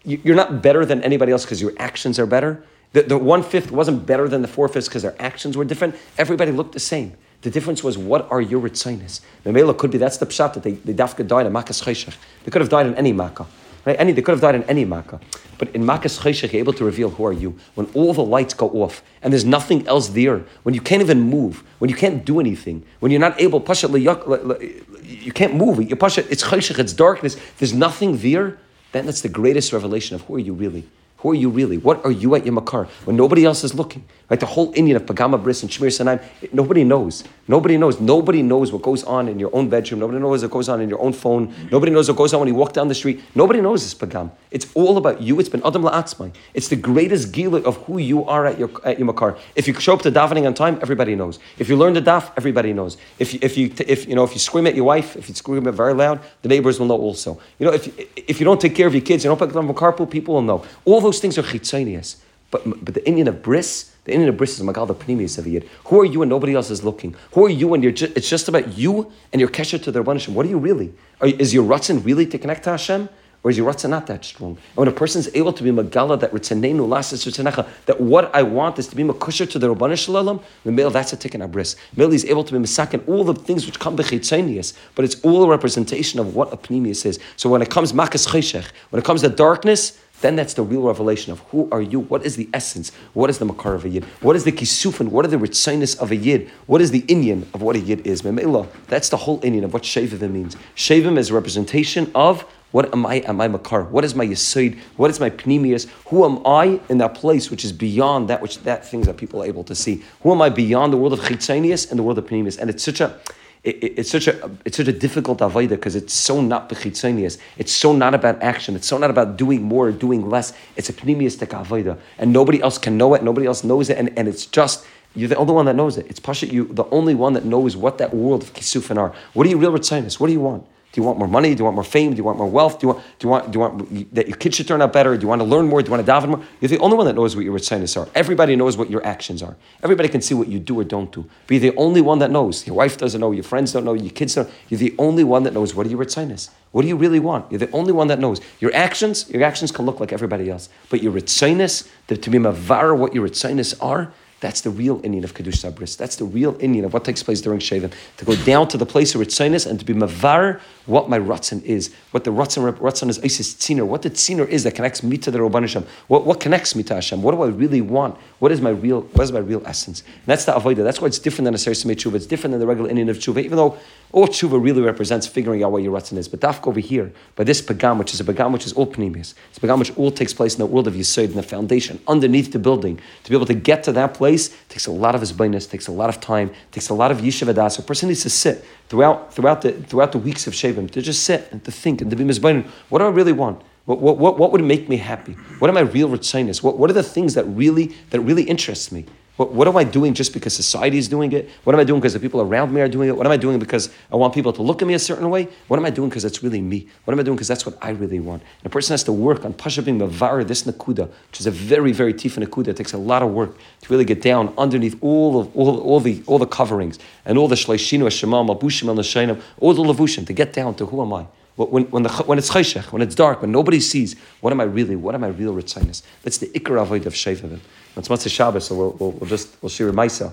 [0.04, 2.64] You're not better than anybody else because your actions are better.
[2.92, 5.94] The, the one fifth wasn't better than the four fifths because their actions were different.
[6.18, 7.16] Everybody looked the same.
[7.42, 9.20] The difference was what are your ritzinis?
[9.44, 12.16] Memela could be that's the pshat that they, they dafka died in makas chayshach.
[12.44, 13.46] They could have died in any makkah.
[13.86, 13.94] Right?
[14.00, 15.20] Any, they could have died in any makkah.
[15.58, 17.56] But in makas chayshach, you're able to reveal who are you.
[17.76, 21.20] When all the lights go off and there's nothing else there, when you can't even
[21.20, 25.88] move, when you can't do anything, when you're not able, pasha you can't move.
[25.88, 27.36] You pasha, it's chayshach, it's darkness.
[27.58, 28.58] There's nothing there.
[28.90, 30.88] Then that's the greatest revelation of who are you really.
[31.18, 31.78] Who are you really?
[31.78, 34.04] What are you at your makar when nobody else is looking?
[34.28, 36.20] Right, the whole Indian of Pagama Bris and Shmir Sanaim,
[36.52, 37.22] nobody knows.
[37.46, 38.00] Nobody knows.
[38.00, 40.00] Nobody knows what goes on in your own bedroom.
[40.00, 41.54] Nobody knows what goes on in your own phone.
[41.70, 43.22] Nobody knows what goes on when you walk down the street.
[43.36, 44.32] Nobody knows this Pagam.
[44.50, 45.38] It's all about you.
[45.38, 46.34] It's been Adam La'atzmai.
[46.54, 49.38] It's the greatest gila of who you are at your at your makar.
[49.54, 51.38] If you show up to davening on time, everybody knows.
[51.58, 52.96] If you learn the daf, everybody knows.
[53.20, 55.36] If you, if you if you know if you scream at your wife, if you
[55.36, 57.38] scream it very loud, the neighbors will know also.
[57.60, 59.70] You know if if you don't take care of your kids, you don't pick them
[59.70, 60.64] up carpool, people will know.
[60.84, 62.16] All those things are chitzonius.
[62.50, 65.46] But, but the Indian of bris, the Indian of bris is Magal the Pnimius of
[65.46, 65.68] Yid.
[65.86, 67.16] Who are you and nobody else is looking?
[67.32, 70.02] Who are you and you're ju- it's just about you and your kesher to the
[70.02, 70.92] Rabban What are you really?
[71.20, 73.08] Are, is your Ratzin really to connect to Hashem?
[73.42, 74.52] Or is your Ratzin not that strong?
[74.52, 78.34] And when a person is able to be Magala, that Ritzanenu, Lasas Ritzanecha, that what
[78.34, 81.48] I want is to be Makusher to the Rabban Shalom, the male, that's a tikkun
[81.48, 81.76] abris.
[81.96, 85.44] Male is able to be Misakin, all the things which come Bechitzanius, but it's all
[85.44, 87.20] a representation of what a Pnimius is.
[87.36, 90.82] So when it comes Makas Cheshech, when it comes to darkness, then that's the real
[90.82, 92.00] revelation of who are you?
[92.00, 92.90] What is the essence?
[93.12, 94.04] What is the makar of a yid?
[94.20, 95.08] What is the kisufin?
[95.08, 96.50] What are the ritzinus of a yid?
[96.66, 98.22] What is the inyan of what a yid is?
[98.22, 100.56] That's the whole inyan of what shavim means.
[100.74, 103.16] Shavim is a representation of what am I?
[103.20, 103.84] Am I makar?
[103.84, 104.78] What is my yisoid?
[104.96, 105.88] What is my pnimius?
[106.08, 109.42] Who am I in that place which is beyond that which that things that people
[109.42, 110.02] are able to see?
[110.22, 112.58] Who am I beyond the world of chitzanius and the world of pnimius?
[112.58, 113.18] And it's such a
[113.64, 117.38] it, it, it's such a it's such a difficult avodah because it's so not bechitzonius.
[117.58, 118.76] It's so not about action.
[118.76, 120.52] It's so not about doing more or doing less.
[120.76, 123.22] It's a pneumiastic avodah, and nobody else can know it.
[123.22, 126.06] Nobody else knows it, and, and it's just you're the only one that knows it.
[126.08, 129.14] It's pasha you, the only one that knows what that world of kisufin are.
[129.32, 130.20] What are you real ritzinus?
[130.20, 130.66] What do you want?
[130.96, 131.54] Do you want more money?
[131.54, 132.12] Do you want more fame?
[132.12, 132.78] Do you want more wealth?
[132.78, 134.94] Do you want, do you want, do you want that your kids should turn out
[134.94, 135.14] better?
[135.14, 135.82] Do you want to learn more?
[135.82, 136.42] Do you want to daven more?
[136.58, 138.08] You're the only one that knows what your ritzinus are.
[138.14, 139.58] Everybody knows what your actions are.
[139.82, 141.28] Everybody can see what you do or don't do.
[141.48, 142.66] Be the only one that knows.
[142.66, 143.30] Your wife doesn't know.
[143.30, 143.92] Your friends don't know.
[143.92, 144.48] Your kids don't.
[144.70, 146.48] You're the only one that knows what are your ritzinus.
[146.72, 147.52] What do you really want?
[147.52, 148.40] You're the only one that knows.
[148.60, 150.70] Your actions, your actions can look like everybody else.
[150.88, 155.32] But your ritzinus, to be mavar what your ritzinus are, that's the real Indian of
[155.32, 155.96] Kedusha Sabris.
[155.96, 157.92] That's the real Indian of what takes place during Shavim.
[158.18, 161.62] To go down to the place of Ritzinus and to be Mavar what my Ratzin
[161.64, 165.16] is, what the Ratzin, Ratzin is Isis Tziner, what the Tziner is that connects me
[165.18, 165.86] to the Rabban Hashem.
[166.08, 167.22] What, what connects me to Hashem?
[167.22, 168.16] What do I really want?
[168.38, 170.02] What is my real, what is my real essence?
[170.02, 170.84] And that's the Avodah.
[170.84, 172.14] That's why it's different than a Seris Tshuva.
[172.14, 173.78] It's different than the regular Indian of Tshuva, even though
[174.16, 176.26] all Tshuva really represents figuring out what your Ratzin is.
[176.26, 179.34] But Dafka over here, by this Pagam, which is a Pagam which is all Pneumius,
[179.50, 182.00] it's a Pagam which all takes place in the world of Yisod, in the foundation,
[182.08, 182.98] underneath the building.
[183.24, 185.32] To be able to get to that place takes a lot of his
[185.66, 188.64] takes a lot of time, takes a lot of Yishuv A person needs to sit
[188.88, 192.10] throughout, throughout, the, throughout the weeks of Shavim, to just sit and to think and
[192.10, 192.66] to be mizbayin.
[192.88, 193.60] What do I really want?
[193.84, 195.32] What, what, what, what would make me happy?
[195.58, 196.62] What are my real ritzinus?
[196.62, 199.04] What, what are the things that really, that really interest me?
[199.36, 201.50] What, what am I doing just because society is doing it?
[201.64, 203.16] What am I doing because the people around me are doing it?
[203.16, 205.48] What am I doing because I want people to look at me a certain way?
[205.68, 206.88] What am I doing because it's really me?
[207.04, 208.42] What am I doing because that's what I really want?
[208.42, 211.92] And a person has to work on pashabing mavar, this nakuda, which is a very,
[211.92, 212.68] very tifa nakuda.
[212.68, 216.00] It takes a lot of work to really get down underneath all of all, all
[216.00, 220.32] the all the coverings and all the shleishinu, shemam, abushim, and all the lavushim to
[220.32, 221.26] get down to who am I?
[221.56, 224.64] When, when, the, when it's chayshech, when it's dark, when nobody sees, what am I
[224.64, 224.94] really?
[224.94, 226.02] What am I real ritzinus?
[226.22, 227.60] That's the ikar avoid of Shovavim.
[227.96, 230.30] It's Matzah Shabbos, so we'll, we'll, we'll just we'll share a Maisa.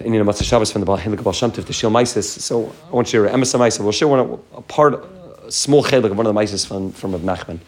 [0.00, 2.24] in the Matzah Shabbos from the Hilik Baal Shem Tov, the Shil Maisis.
[2.24, 3.80] So I want to share Emes Maisa.
[3.80, 4.94] We'll share one a part,
[5.44, 7.60] a small chelik of one of the Maisis from from Rav Nachman.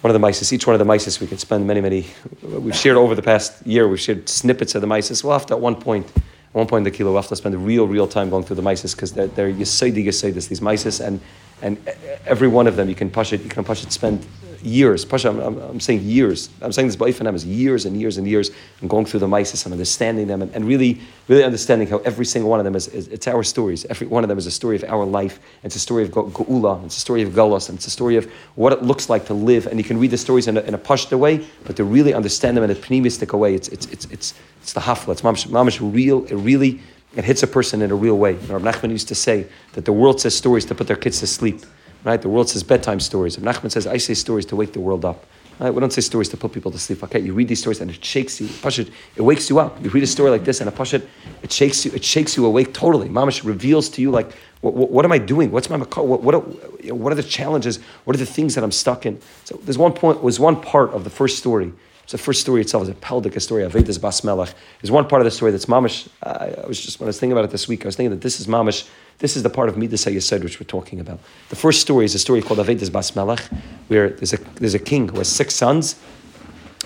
[0.00, 2.08] One of the Maisis, each one of the Maisis, we could spend many, many.
[2.42, 3.86] We've shared over the past year.
[3.86, 5.22] We've shared snippets of the Maisis.
[5.22, 7.36] We'll have to at one point, at one point in the kilo, we'll have to
[7.36, 11.20] spend real, real time going through the Maisis because they're they're Yesedi these Maisis, and
[11.62, 11.78] and
[12.26, 13.42] every one of them you can push it.
[13.42, 13.92] You can push it.
[13.92, 14.26] Spend
[14.62, 15.04] years.
[15.04, 16.48] Pasha, I'm, I'm, I'm, saying years.
[16.60, 19.72] I'm saying this is years and years and years and going through the Mises and
[19.72, 23.08] understanding them and, and, really, really understanding how every single one of them is, is,
[23.08, 23.84] it's our stories.
[23.86, 25.40] Every one of them is a story of our life.
[25.62, 26.84] It's a story of Geula.
[26.84, 27.68] It's a story of Galos.
[27.68, 29.66] And it's a story of what it looks like to live.
[29.66, 32.14] And you can read the stories in a, in a Pashta way, but to really
[32.14, 35.12] understand them in a pneumistic way, it's, it's, it's, it's, it's the hafla.
[35.12, 36.24] It's mamish, mamish real.
[36.24, 36.80] It really
[37.14, 38.34] it hits a person in a real way.
[38.34, 41.26] Rabbi Nachman used to say that the world says stories to put their kids to
[41.26, 41.60] sleep.
[42.04, 42.20] Right?
[42.20, 43.36] The world says bedtime stories.
[43.36, 45.24] And Nachman says, I say stories to wake the world up.
[45.60, 45.72] Right?
[45.72, 47.04] We don't say stories to put people to sleep.
[47.04, 48.48] Okay, you read these stories and it shakes you.
[48.64, 49.82] It, it wakes you up.
[49.82, 51.06] You read a story like this and a pashut,
[51.42, 51.92] it shakes you.
[51.92, 53.08] It shakes you awake totally.
[53.08, 55.52] Mamash reveals to you like, what, what, what am I doing?
[55.52, 57.78] What's my what, what, are, what are the challenges?
[58.04, 59.20] What are the things that I'm stuck in?
[59.44, 60.22] So there's one point.
[60.22, 61.72] Was one part of the first story.
[62.12, 62.82] The first story itself.
[62.84, 63.64] is a peldic story.
[63.64, 64.54] Avedas Bas Melech.
[64.80, 66.08] There's one part of the story that's mamish.
[66.22, 67.84] Uh, I was just when I was thinking about it this week.
[67.84, 68.86] I was thinking that this is mamish
[69.22, 71.20] this is the part of Midas HaYesod which we're talking about.
[71.48, 73.40] The first story is a story called Avedas Bas Melech,
[73.86, 75.94] where there's a, there's a king who has six sons,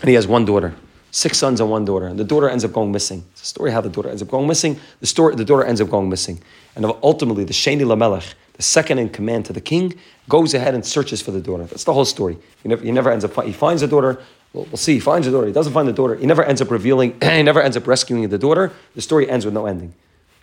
[0.00, 0.74] and he has one daughter.
[1.10, 2.06] Six sons and one daughter.
[2.06, 3.24] And the daughter ends up going missing.
[3.32, 4.78] It's a story how the daughter ends up going missing.
[5.00, 6.42] The, story, the daughter ends up going missing.
[6.74, 9.94] And ultimately, the Sheni Lamelech, the second in command to the king,
[10.28, 11.64] goes ahead and searches for the daughter.
[11.64, 12.36] That's the whole story.
[12.62, 14.20] He never, he never ends up, he finds the daughter,
[14.56, 14.94] We'll, we'll, see.
[14.94, 15.46] He finds the daughter.
[15.46, 16.16] He doesn't find the daughter.
[16.16, 17.12] He never ends up revealing.
[17.22, 18.72] he never ends up rescuing the daughter.
[18.94, 19.94] The story ends with no ending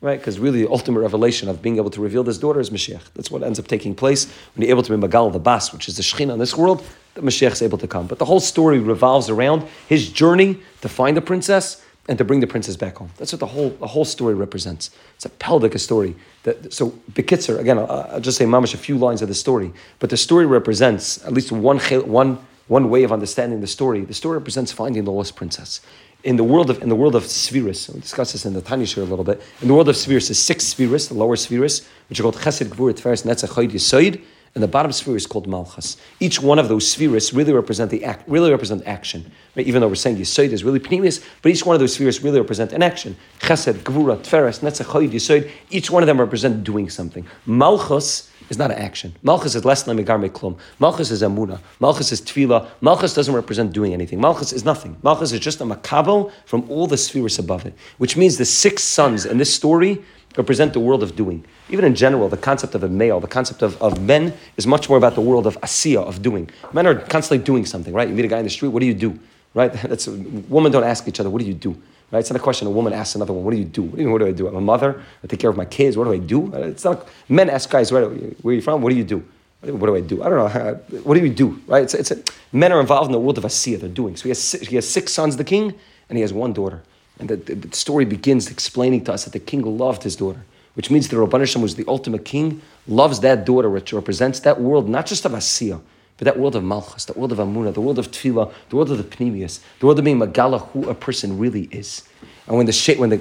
[0.03, 0.19] right?
[0.19, 3.01] Because really, the ultimate revelation of being able to reveal this daughter is Mashiach.
[3.15, 5.87] That's what ends up taking place when you're able to be Magal, the Bas, which
[5.87, 8.05] is the Shekhinah in this world, the Mashiach is able to come.
[8.05, 12.41] But the whole story revolves around his journey to find the princess and to bring
[12.41, 13.11] the princess back home.
[13.17, 14.91] That's what the whole, the whole story represents.
[15.15, 16.17] It's a peldic story.
[16.43, 19.71] That, so, Bekitzer, again, I'll, I'll, just say mamash a few lines of the story,
[19.99, 24.01] but the story represents at least one, one, one way of understanding the story.
[24.01, 25.81] The story represents finding the lost princess
[26.23, 28.87] in the world of in the world of spheres, we discuss this in the Tanya
[28.97, 29.41] a little bit.
[29.61, 32.67] In the world of spheres, there's six spheres, the lower spheres, which are called Chesed,
[32.67, 34.21] Gvur, Tferes, Netzach, Chayid, Yisoid,
[34.55, 35.97] and the bottom sphere is called Malchus.
[36.19, 39.31] Each one of those spheres really represent the act, really represent action.
[39.55, 39.65] Right?
[39.65, 42.39] Even though we're saying Yisoid is really Pneumius, but each one of those spheres really
[42.39, 43.17] represent an action.
[43.39, 47.25] Chesed, Gvura, Tferes, Netzach, Chayid, Yisoid, each one of them represent doing something.
[47.45, 49.15] Malchus is not an action.
[49.23, 50.57] Malchus is less than megar meklum.
[50.79, 51.59] Malchus is amuna.
[51.79, 52.67] Malchus is tefillah.
[52.81, 54.19] Malchus doesn't represent doing anything.
[54.19, 54.97] Malchus is nothing.
[55.03, 58.83] Malchus is just a makabel from all the spheres above it, which means the six
[58.83, 60.03] sons in this story
[60.37, 61.43] represent the world of doing.
[61.69, 64.89] Even in general, the concept of a male, the concept of, of men is much
[64.89, 66.49] more about the world of asiya, of doing.
[66.73, 68.07] Men are constantly doing something, right?
[68.07, 69.19] You meet a guy in the street, what do you do?
[69.53, 69.71] Right?
[69.83, 71.79] That's women don't ask each other, what do you do?
[72.13, 72.19] Right?
[72.19, 73.81] It's not a question a woman asks another one, what do you do?
[73.81, 74.47] What do, you, what do I do?
[74.47, 75.01] I'm a mother.
[75.23, 75.97] I take care of my kids.
[75.97, 76.53] What do I do?
[76.53, 78.83] Uh, it's not men ask guys, where, where are you from?
[78.83, 79.25] What do you do?
[79.61, 80.21] What do I do?
[80.21, 80.45] I don't know.
[80.45, 81.59] Uh, what do you do?
[81.65, 81.81] Right?
[81.81, 82.21] It's, it's a,
[82.51, 83.79] men are involved in the world of Asiya.
[83.79, 84.15] They're doing.
[84.15, 85.73] So he has, he has six sons, the king,
[86.07, 86.83] and he has one daughter.
[87.17, 90.45] And the, the, story begins explaining to us that the king loved his daughter,
[90.75, 94.61] which means the Rabban Hashem was the ultimate king, loves that daughter, which represents that
[94.61, 95.81] world, not just of Asiya,
[96.23, 98.89] but that world of Malchus, that world of Amunah, the world of Tefillah, the world
[98.91, 102.07] of the Pnimius, the world of being Magala, who a person really is.
[102.47, 103.19] And when the, when the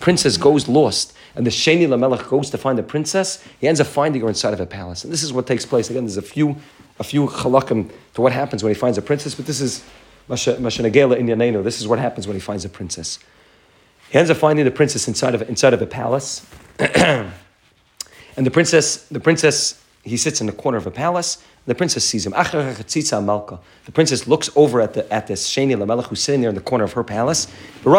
[0.00, 3.86] princess goes lost, and the Sheni Lamelech goes to find the princess, he ends up
[3.86, 5.02] finding her inside of a palace.
[5.02, 5.88] And this is what takes place.
[5.88, 6.56] Again, there's a few,
[6.98, 9.82] a few halakim to what happens when he finds a princess, but this is
[10.28, 11.62] Mashanagela in.
[11.64, 13.18] This is what happens when he finds a princess.
[14.10, 16.46] He ends up finding the princess inside of, inside of a palace.
[16.78, 17.32] and
[18.36, 22.26] the princess, the princess, he sits in the corner of a palace, the princess sees
[22.26, 22.32] him.
[22.32, 23.58] The
[23.92, 26.82] princess looks over at the at this Sheni Lamelech who's sitting there in the corner
[26.82, 27.46] of her palace.
[27.84, 27.90] The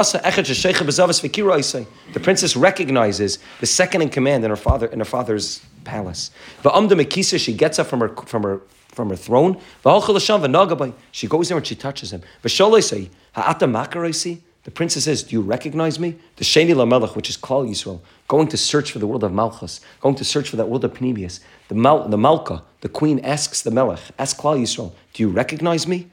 [2.21, 6.31] princess recognizes the second in command in her father in her father's palace.
[6.61, 9.61] She gets up from her from her from her throne.
[11.11, 12.21] She goes there and she touches him.
[14.63, 16.15] The princess says, Do you recognize me?
[16.37, 19.81] The Sheni Lamelech, which is Klal Yisrael, going to search for the world of Malchus,
[19.99, 21.39] going to search for that world of Pneumius.
[21.67, 25.87] The, Mal, the Malka, the queen, asks the Melech, asks Klal Yisrael, Do you recognize
[25.87, 26.09] me?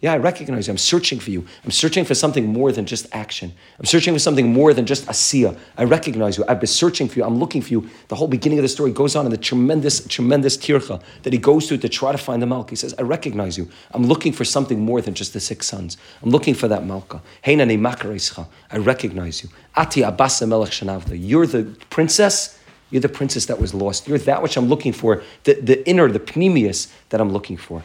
[0.00, 0.72] Yeah, I recognize you.
[0.72, 1.46] I'm searching for you.
[1.64, 3.54] I'm searching for something more than just action.
[3.78, 5.58] I'm searching for something more than just asiya.
[5.78, 6.44] I recognize you.
[6.46, 7.24] I've been searching for you.
[7.24, 7.88] I'm looking for you.
[8.08, 11.38] The whole beginning of the story goes on in the tremendous, tremendous tircha that he
[11.38, 12.70] goes through to try to find the Malka.
[12.70, 13.70] He says, I recognize you.
[13.92, 15.96] I'm looking for something more than just the six sons.
[16.22, 17.22] I'm looking for that Malka.
[17.46, 19.48] I recognize you.
[19.76, 21.16] Ati Abasa Melech Shanavda.
[21.18, 22.58] You're the princess.
[22.90, 24.06] You're the princess that was lost.
[24.06, 27.82] You're that which I'm looking for, the, the inner, the pneumius that I'm looking for.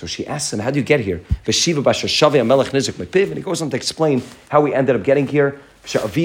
[0.00, 1.20] So she asks him, How do you get here?
[1.44, 1.72] And he
[3.42, 5.60] goes on to explain how we ended up getting here.
[5.92, 6.24] Your father,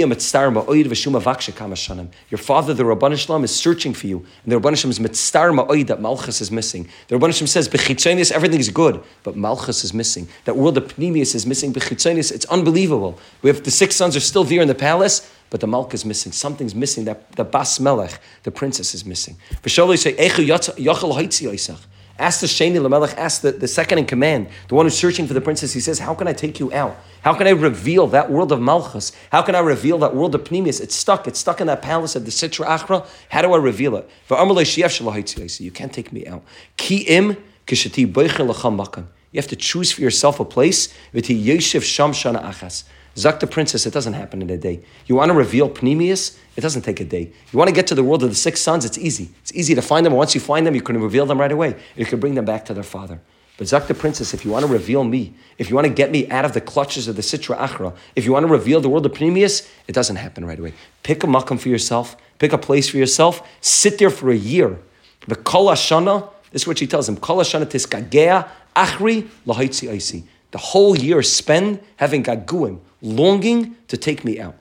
[2.73, 4.25] the Rabban is searching for you.
[4.43, 6.87] And the Rabban is mitzstar ma'oid that Malchus is missing.
[7.09, 10.29] The Rabban says, Bechitzonis, everything is good, but Malchus is missing.
[10.45, 11.73] That world of Pneumius is missing.
[11.73, 13.19] Bechitzonis, it's unbelievable.
[13.41, 16.05] We have the six sons are still there in the palace, but the Malch is
[16.05, 16.31] missing.
[16.31, 17.03] Something's missing.
[17.03, 19.35] That the Bas Melech, the princess, is missing.
[22.17, 25.33] Ask the Sheni Lamelech, ask the, the second in command, the one who's searching for
[25.33, 25.73] the princess.
[25.73, 26.97] He says, How can I take you out?
[27.23, 29.11] How can I reveal that world of Malchus?
[29.31, 30.79] How can I reveal that world of Pnimius?
[30.79, 31.27] It's stuck.
[31.27, 33.05] It's stuck in that palace of the Sitra Achra.
[33.29, 34.09] How do I reveal it?
[35.59, 36.43] You can't take me out.
[39.31, 40.93] You have to choose for yourself a place.
[43.15, 44.81] The princess, it doesn't happen in a day.
[45.05, 47.31] You want to reveal Pnimius, it doesn't take a day.
[47.51, 49.29] You want to get to the world of the six sons, it's easy.
[49.41, 50.13] It's easy to find them.
[50.13, 51.75] Once you find them, you can reveal them right away.
[51.95, 53.21] You can bring them back to their father.
[53.57, 56.11] But Zak the princess, if you want to reveal me, if you want to get
[56.11, 58.89] me out of the clutches of the Sitra Achra, if you want to reveal the
[58.89, 60.73] world of Pnimius, it doesn't happen right away.
[61.03, 64.77] Pick a makam for yourself, pick a place for yourself, sit there for a year.
[65.27, 70.23] The Kol Hashana, this is what she tells him, Kol Hashana tiskagea achri lahaitzi.
[70.51, 74.55] The whole year spend having gaguim, longing to take me out.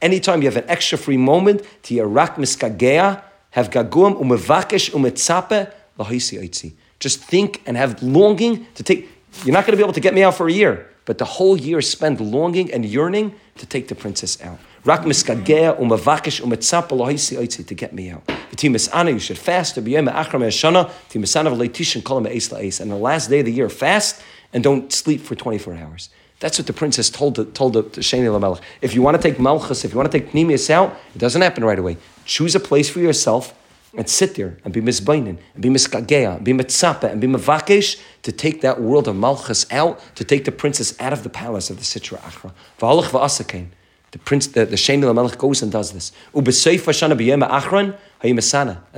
[0.00, 7.20] Anytime you have an extra free moment, to yarak miskagea, have gaguim umevakesh umetzape Just
[7.20, 9.08] think and have longing to take.
[9.44, 11.24] You're not going to be able to get me out for a year, but the
[11.24, 14.58] whole year spend longing and yearning to take the princess out.
[14.84, 18.26] Rak miskagea umevakesh umetzape lahaisi to get me out.
[18.26, 19.82] V'timis you should fast.
[19.84, 20.90] Be achram eshana.
[21.10, 22.80] Timisana v'leitishin kolam eis la'eis.
[22.80, 26.10] And the last day of the year, fast and don't sleep for 24 hours.
[26.40, 28.60] That's what the princess told the, told the, the Sheni Lamelech.
[28.80, 31.42] If you want to take Malchus, if you want to take Pnimius out, it doesn't
[31.42, 31.96] happen right away.
[32.24, 33.54] Choose a place for yourself
[33.96, 38.00] and sit there and be misbainin, and be miskagea, and be mitzapa, and be mavakesh
[38.22, 41.70] to take that world of Malchus out, to take the princess out of the palace
[41.70, 42.52] of the Sitra Achra.
[42.78, 43.68] V'alach v'asakain.
[44.10, 46.12] The prince, the, the Sheni Lamelech goes and does this.
[46.32, 46.46] And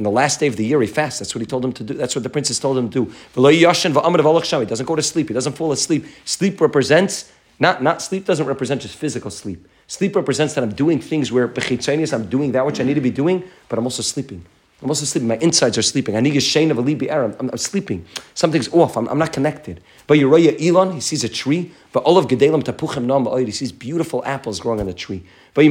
[0.07, 1.19] the last day of the year he fasts.
[1.19, 1.95] That's what he told him to do.
[1.95, 3.13] That's what the princess told him to do.
[3.45, 5.29] He doesn't go to sleep.
[5.29, 6.07] He doesn't fall asleep.
[6.25, 9.69] Sleep represents not, not sleep doesn't represent just physical sleep.
[9.87, 13.11] Sleep represents that I'm doing things where I'm doing that which I need to be
[13.11, 14.47] doing, but I'm also sleeping.
[14.83, 15.29] I'm also sleeping.
[15.29, 16.17] My insides are sleeping.
[16.17, 18.07] I need a shane of a libi I'm, I'm sleeping.
[18.35, 18.97] Something's off.
[18.97, 19.83] I'm, I'm not connected.
[20.07, 21.73] But Uriah Elon, he sees a tree.
[21.93, 25.23] But all of Gedalim tapuchem nam He sees beautiful apples growing on the tree.
[25.57, 25.65] And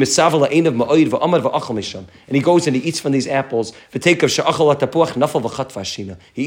[2.36, 3.74] he goes and he eats from these apples.
[3.91, 4.00] He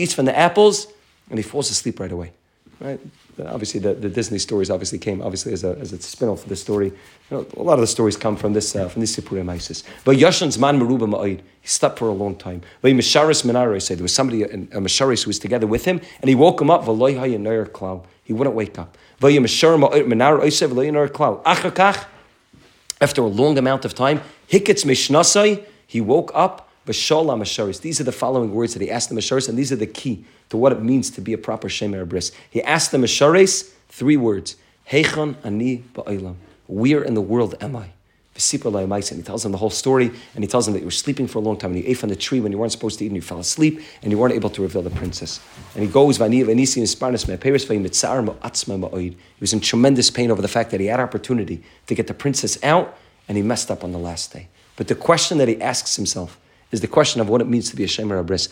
[0.02, 0.86] eats from the apples
[1.30, 2.32] and he falls asleep right away.
[2.78, 3.00] Right?
[3.46, 6.56] Obviously the, the Disney stories obviously came obviously as a, as a spin-off of the
[6.56, 6.88] story.
[7.30, 9.84] You know, a lot of the stories come from this uh, from this Sipurim Isis.
[10.04, 12.62] But Yashan's man Meruba Ma'id, he slept for a long time.
[12.80, 16.28] But Misharis Menara said there was somebody a Misharis who was together with him, and
[16.28, 16.84] he woke him up.
[18.24, 18.96] He wouldn't wake up.
[23.00, 26.68] After a long amount of time, Hiketz Mishnasai, he woke up.
[26.84, 27.80] B'sholam Misharis.
[27.80, 30.24] These are the following words that he asked the Misharis, and these are the key
[30.52, 32.30] to what it means to be a proper Shemer Bris.
[32.50, 34.56] He asked the Mishares three words.
[34.86, 36.34] Heichon ani ba'olam.
[36.66, 37.88] Where in the world am I?
[38.34, 41.26] And he tells them the whole story, and he tells them that you were sleeping
[41.26, 43.04] for a long time, and you ate from the tree when you weren't supposed to
[43.06, 45.40] eat, and you fell asleep, and you weren't able to reveal the princess.
[45.74, 46.44] And he goes, he
[49.40, 52.14] was in tremendous pain over the fact that he had an opportunity to get the
[52.14, 54.48] princess out, and he messed up on the last day.
[54.76, 56.38] But the question that he asks himself
[56.70, 58.50] is the question of what it means to be a Shemer Abris.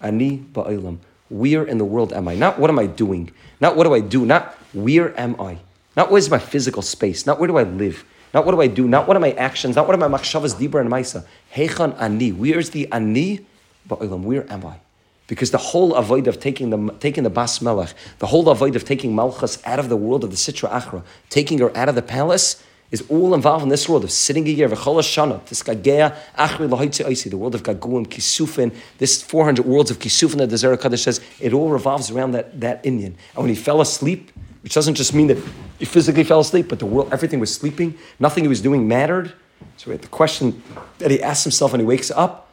[0.00, 0.98] Ani ba'ilam.
[1.28, 2.34] Where in the world am I?
[2.34, 3.30] Not what am I doing?
[3.60, 4.26] Not what do I do?
[4.26, 5.58] Not where am I?
[5.96, 7.26] Not where's my physical space?
[7.26, 8.04] Not where do I live?
[8.32, 8.86] Not what do I do?
[8.88, 9.76] Not what are my actions?
[9.76, 11.24] Not what are my machshavas, dibra, and maisa?
[11.54, 12.32] Heichan ani.
[12.32, 13.46] Where's the ani
[13.88, 14.22] ba'ilam?
[14.22, 14.80] Where am I?
[15.26, 18.84] Because the whole avoid of taking the taking the bas melech, the whole avoid of
[18.84, 22.02] taking malchus out of the world of the sitra achra, taking her out of the
[22.02, 22.60] palace,
[22.90, 27.04] is all involved in this world of sitting a year, hashana, this gagea, achri lahaitzi
[27.04, 31.04] oisi, the world of gaguim, kisufin, this 400 worlds of kisufin that the Zohar Hakadosh
[31.04, 33.16] says, it all revolves around that, that Indian.
[33.34, 35.38] And when he fell asleep, which doesn't just mean that
[35.78, 39.32] he physically fell asleep, but the world, everything was sleeping, nothing he was doing mattered.
[39.76, 40.62] So the question
[40.98, 42.48] that he asks himself when he wakes up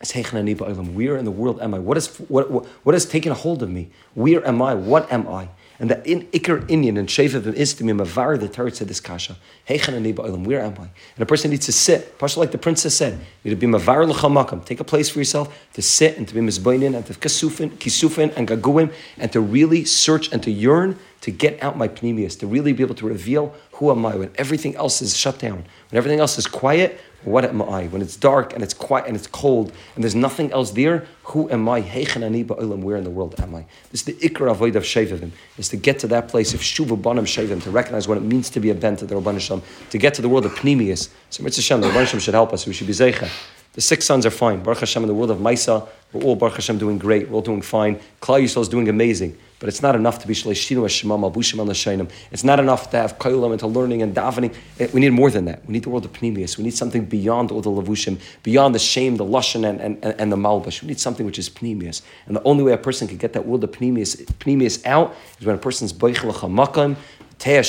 [0.00, 1.78] is, where in the world am I?
[1.78, 3.90] What, is, what, what, what taken a hold of me?
[4.14, 4.74] Where am I?
[4.74, 5.48] What am I?
[5.78, 9.00] And the in, Iker Indian and Shovavim is to be Mavar, the Torah said this
[9.00, 9.36] Kasha.
[9.64, 10.88] Hey, where am I?
[11.16, 13.66] And a person needs to sit, partially like the princess said, you need to be
[13.66, 14.64] Mavar L'chamakam.
[14.64, 18.36] Take a place for yourself to sit and to be Mizbainin and to Kisufin, Kisufin
[18.36, 22.46] and Gaguim and to really search and to yearn to get out my pnimius, to
[22.46, 25.98] really be able to reveal who am I when everything else is shut down, when
[25.98, 27.00] everything else is quiet.
[27.24, 27.86] What am I?
[27.86, 31.48] When it's dark and it's quiet and it's cold and there's nothing else there, who
[31.50, 31.80] am I?
[31.80, 33.64] Where in the world am I?
[33.92, 37.00] This is the ikra avoid of Shovavim, is to get to that place of Shuva
[37.00, 39.62] Banim Shovavim, to recognize what it means to be a bent to the Rabban Hashem,
[39.90, 41.10] to get to the world of Pnimius.
[41.30, 43.30] So Mitzvah Hashem, the Rabban Hashem should help us, we should be Zeicha.
[43.72, 44.62] The six sons are fine.
[44.62, 47.28] Baruch Hashem in the world of Maisa, we're all Baruch Hashem doing great.
[47.28, 47.96] We're all doing fine.
[48.20, 49.38] Klal Yisrael is doing amazing.
[49.60, 52.10] But it's not enough to be Shalishinu Shema Malbushim al Nashainim.
[52.32, 54.54] It's not enough to have Koilam and to learning and davening.
[54.78, 55.64] Eh, we need more than that.
[55.66, 56.58] We need the world of Pnimius.
[56.58, 60.32] We need something beyond all the Lavushim, beyond the shame, the Lashon, and, and, and
[60.32, 60.82] the Malbush.
[60.82, 62.02] We need something which is Pnimius.
[62.26, 65.54] And the only way a person can get that world of Pnimius, out is when
[65.54, 66.96] a person's Boichel Makam,
[67.38, 67.64] to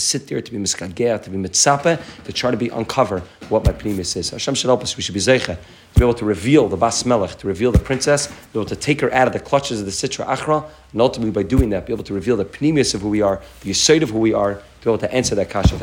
[0.00, 3.72] sit there, to be miskagea, to be mitzape, to try to be uncover what my
[3.72, 4.30] primus is.
[4.30, 4.96] Hashem should help us.
[4.96, 5.58] We should be zeicha
[5.94, 8.66] to be able to reveal the bas melech, to reveal the princess, to be able
[8.66, 11.70] to take her out of the clutches of the sitra achra, and ultimately by doing
[11.70, 14.18] that, be able to reveal the primus of who we are, the yisoid of who
[14.18, 15.76] we are, to be able to answer that kasha